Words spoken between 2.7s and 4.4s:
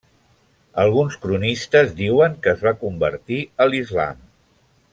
convertir a l'islam.